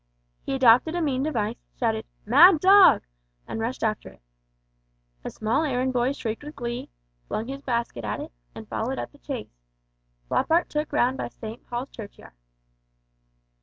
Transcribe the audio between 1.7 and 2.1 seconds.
shouted